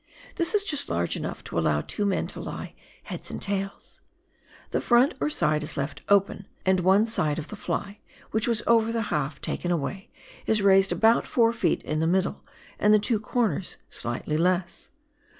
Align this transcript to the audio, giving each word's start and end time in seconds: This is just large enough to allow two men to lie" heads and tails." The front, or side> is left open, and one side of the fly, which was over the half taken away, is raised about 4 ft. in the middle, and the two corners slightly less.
This 0.35 0.55
is 0.55 0.63
just 0.63 0.89
large 0.89 1.15
enough 1.15 1.43
to 1.43 1.59
allow 1.59 1.81
two 1.81 2.07
men 2.07 2.25
to 2.25 2.39
lie" 2.39 2.73
heads 3.11 3.29
and 3.29 3.39
tails." 3.39 4.01
The 4.71 4.81
front, 4.81 5.13
or 5.21 5.29
side> 5.29 5.61
is 5.61 5.77
left 5.77 6.01
open, 6.09 6.47
and 6.65 6.79
one 6.79 7.05
side 7.05 7.37
of 7.37 7.49
the 7.49 7.55
fly, 7.55 7.99
which 8.31 8.47
was 8.47 8.63
over 8.65 8.91
the 8.91 8.99
half 9.13 9.39
taken 9.41 9.69
away, 9.69 10.09
is 10.47 10.63
raised 10.63 10.91
about 10.91 11.27
4 11.27 11.51
ft. 11.51 11.83
in 11.83 11.99
the 11.99 12.07
middle, 12.07 12.43
and 12.79 12.95
the 12.95 12.97
two 12.97 13.19
corners 13.19 13.77
slightly 13.91 14.37
less. 14.37 14.89